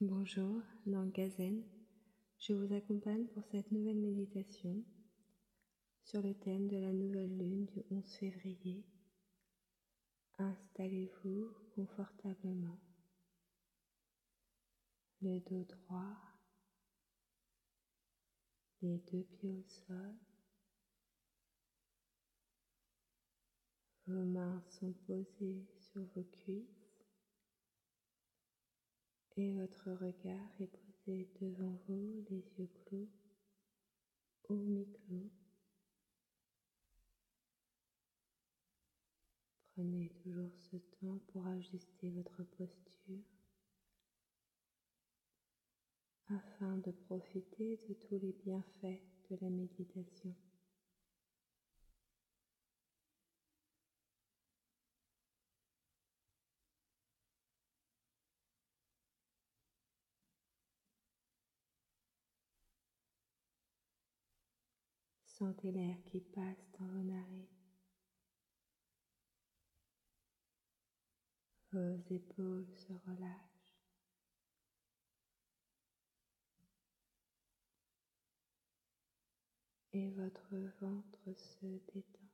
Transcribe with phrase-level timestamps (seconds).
[0.00, 1.62] Bonjour, dans Gazen,
[2.40, 4.82] je vous accompagne pour cette nouvelle méditation
[6.02, 8.84] sur le thème de la nouvelle lune du 11 février.
[10.38, 12.80] Installez-vous confortablement,
[15.22, 16.18] le dos droit,
[18.82, 20.14] les deux pieds au sol,
[24.08, 26.83] vos mains sont posées sur vos cuisses
[29.36, 33.08] et votre regard est posé devant vous, les yeux clos
[34.48, 35.30] ou mi-clos.
[39.72, 43.24] Prenez toujours ce temps pour ajuster votre posture
[46.28, 50.34] afin de profiter de tous les bienfaits de la méditation.
[65.44, 67.46] Sentez l'air qui passe dans vos narines.
[71.70, 73.76] Vos épaules se relâchent.
[79.92, 82.30] Et votre ventre se détend.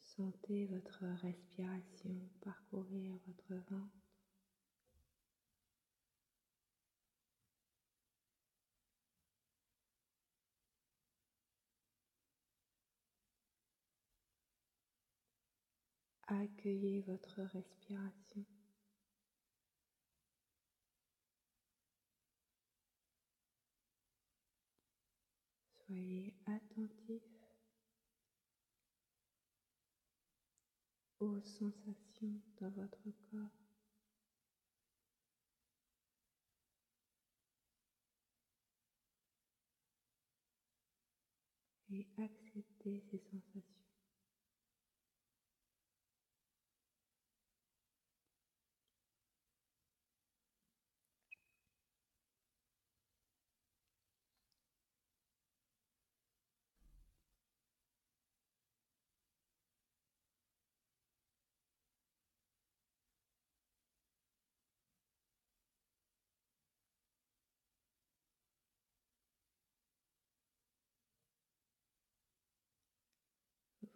[0.00, 4.09] Sentez votre respiration parcourir votre ventre.
[16.32, 18.46] Accueillez votre respiration.
[25.84, 27.24] Soyez attentif
[31.18, 33.50] aux sensations dans votre corps.
[41.90, 43.69] Et acceptez ces sensations.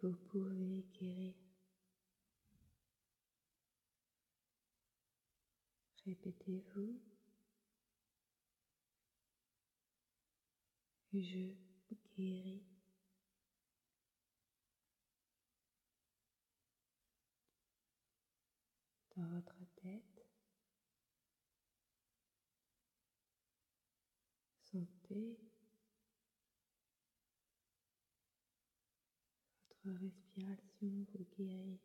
[0.07, 1.33] Vous pouvez guérir.
[6.05, 6.99] Répétez-vous.
[11.13, 11.53] Je
[11.89, 12.61] guéris.
[19.15, 20.27] Dans votre tête,
[24.59, 25.44] sentez
[29.93, 31.79] respiration vous guérit.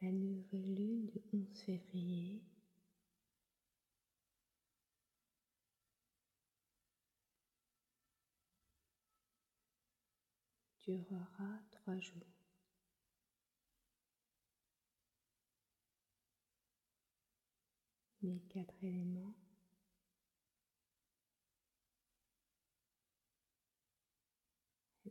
[0.00, 2.42] La nouvelle lune du 11 février
[10.98, 12.22] durera trois jours.
[18.22, 19.34] Les quatre éléments.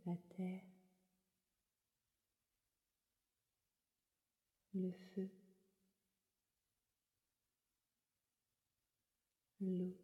[0.06, 0.64] La terre,
[4.74, 5.30] le feu,
[9.60, 9.96] l'eau.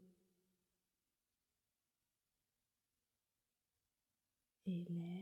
[4.67, 5.16] Et l'air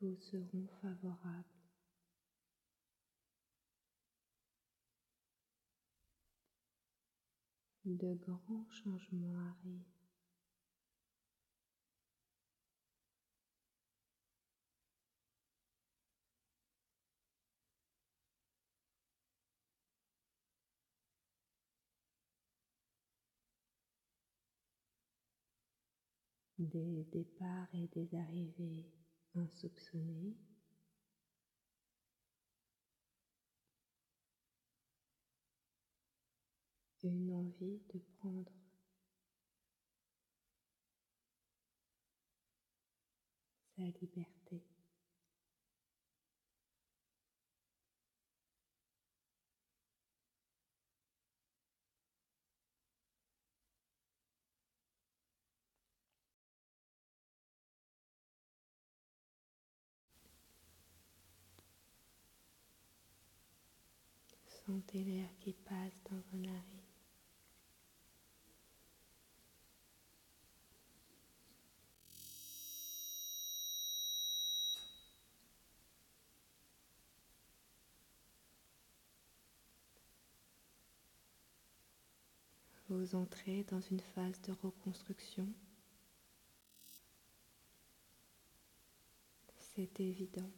[0.00, 1.44] vous seront favorables.
[7.84, 9.96] De grands changements arrivent.
[26.58, 28.86] des départs et des arrivées
[29.36, 30.36] insoupçonné.
[37.08, 38.52] une envie de prendre
[43.76, 44.35] sa liberté.
[64.66, 66.60] Sentez l'air qui passe dans vos narines.
[82.88, 85.46] Vous entrez dans une phase de reconstruction.
[89.60, 90.50] C'est évident.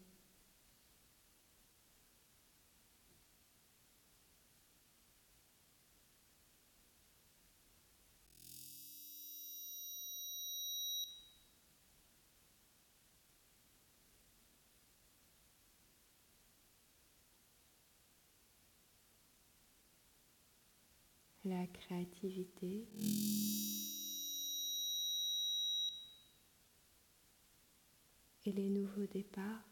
[21.49, 22.87] La créativité.
[28.45, 29.69] Et les nouveaux départs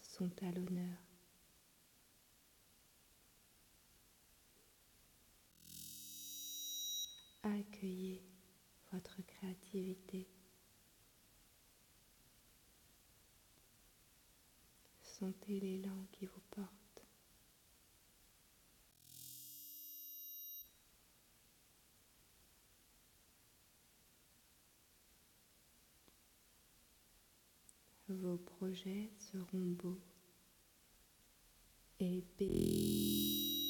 [0.00, 0.98] sont à l'honneur.
[7.42, 8.22] Accueillez
[8.92, 10.26] votre créativité.
[15.02, 16.83] Sentez l'élan qui vous porte.
[28.14, 30.00] Vos projets seront beaux
[32.00, 33.64] et bénis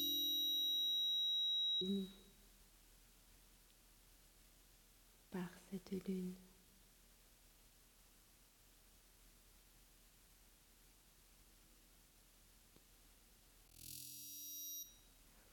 [5.31, 6.35] par cette lune.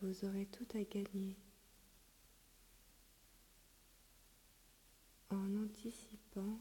[0.01, 1.37] Vous aurez tout à gagner
[5.31, 6.59] en anticipant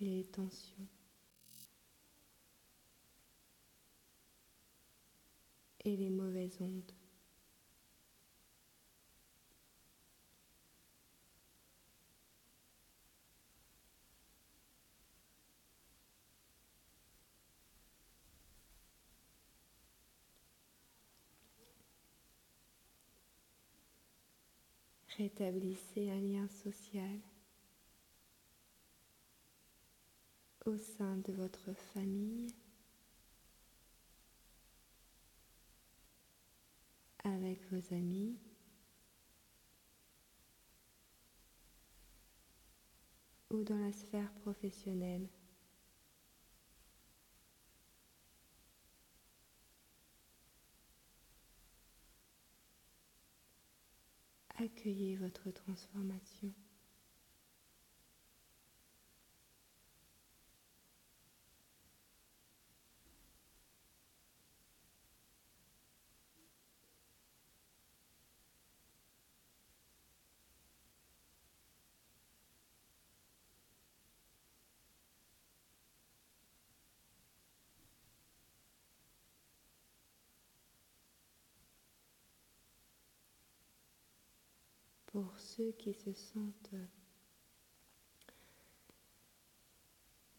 [0.00, 0.86] les tensions
[5.84, 6.92] et les mauvaises ondes.
[25.16, 27.20] Rétablissez un lien social
[30.66, 32.48] au sein de votre famille,
[37.24, 38.36] avec vos amis,
[43.50, 45.28] ou dans la sphère professionnelle.
[54.58, 56.52] Accueillez votre transformation.
[85.16, 86.74] Pour ceux qui se sentent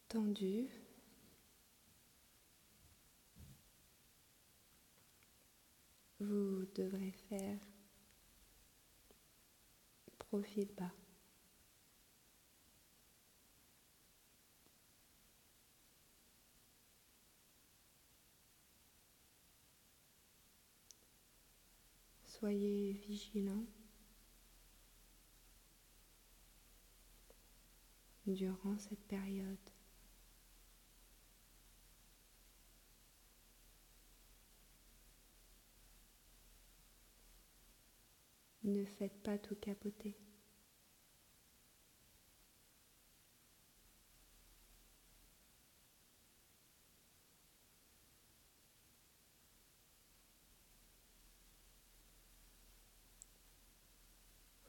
[0.08, 0.70] tendus.
[6.20, 7.60] Vous devrez faire
[10.20, 10.94] profil bas.
[22.26, 23.66] Soyez vigilants
[28.34, 29.58] durant cette période.
[38.64, 40.18] Ne faites pas tout capoter.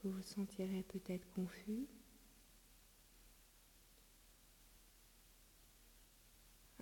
[0.04, 1.88] Vous vous sentirez peut-être confus.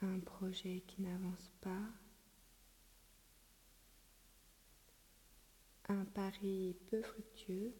[0.06, 1.82] un projet qui n'avance pas,
[5.88, 7.74] un pari peu fructueux,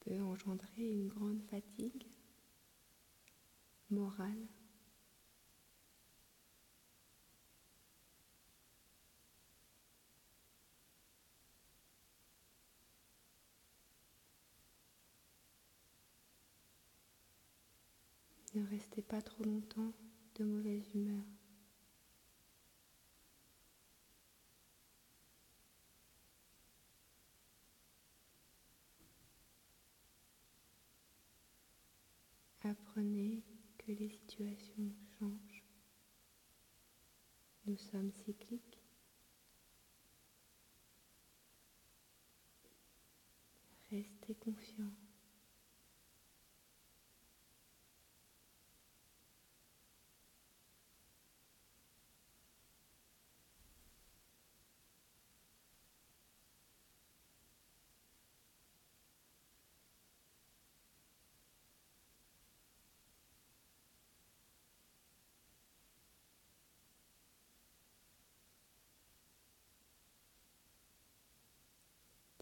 [0.00, 2.06] peut engendrer une grande fatigue
[3.90, 4.48] morale.
[18.58, 19.92] Ne restez pas trop longtemps
[20.34, 21.22] de mauvaise humeur.
[32.64, 33.44] Apprenez
[33.78, 35.64] que les situations changent.
[37.66, 38.82] Nous sommes cycliques.
[43.92, 44.96] Restez confiants.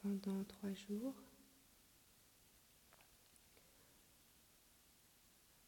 [0.07, 1.15] Pendant trois jours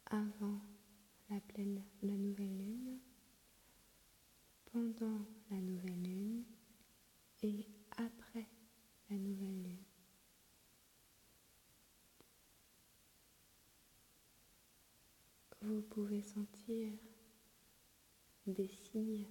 [0.05, 0.61] avant
[1.29, 2.99] la pleine, la nouvelle lune,
[4.71, 6.45] pendant la nouvelle lune
[7.43, 7.67] et
[7.97, 8.47] après
[9.09, 9.85] la nouvelle lune.
[15.63, 16.93] Vous pouvez sentir
[18.47, 19.27] des signes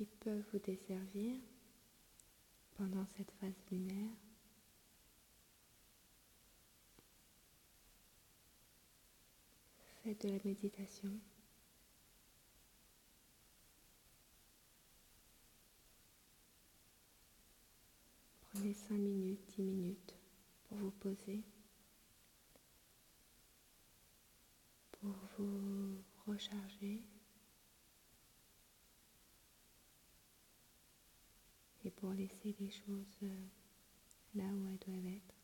[0.00, 1.36] qui peuvent vous desservir
[2.78, 4.16] pendant cette phase lunaire.
[10.02, 11.10] Faites de la méditation.
[18.52, 20.14] Prenez 5 minutes, 10 minutes
[20.64, 21.42] pour vous poser,
[24.92, 27.02] pour vous recharger.
[31.84, 33.46] et pour laisser les choses euh,
[34.34, 35.34] là où elles doivent être.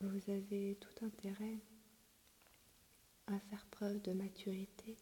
[0.00, 1.58] Vous avez tout intérêt
[3.82, 4.96] preuve de maturité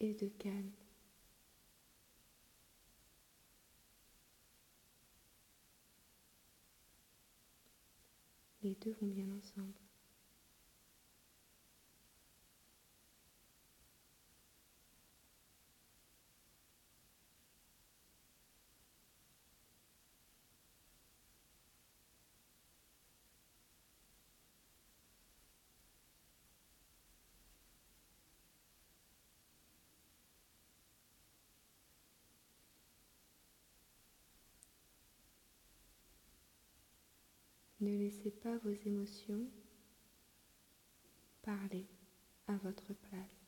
[0.00, 0.72] et de calme.
[8.62, 9.85] Les deux vont bien ensemble.
[37.86, 39.48] Ne laissez pas vos émotions
[41.40, 41.86] parler
[42.48, 43.45] à votre place.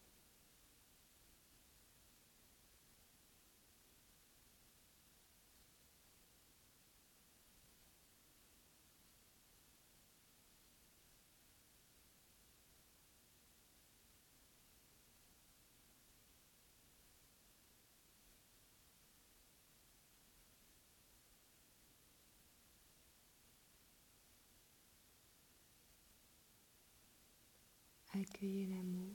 [28.20, 29.14] Accueillez l'amour.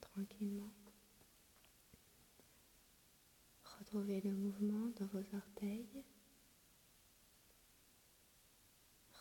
[0.00, 0.70] Tranquillement.
[3.64, 6.04] Retrouvez le mouvement dans vos orteils.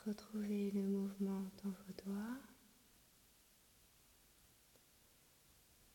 [0.09, 2.39] Retrouvez le mouvement dans vos doigts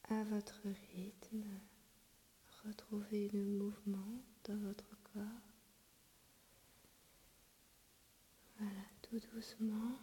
[0.05, 0.61] à votre
[0.95, 1.43] rythme.
[2.65, 5.43] Retrouvez le mouvement dans votre corps.
[8.61, 9.99] Voilà, tout doucement.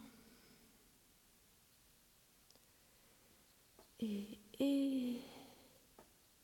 [3.98, 4.38] Et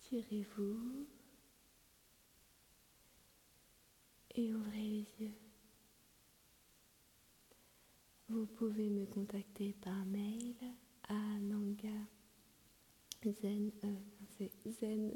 [0.08, 1.06] étirez-vous.
[4.36, 5.47] Et ouvrez les yeux.
[8.30, 10.54] Vous pouvez me contacter par mail
[11.08, 11.88] à nanga
[13.24, 15.10] zen, euh, zen